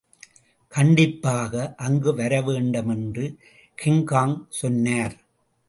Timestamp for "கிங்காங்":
3.77-4.35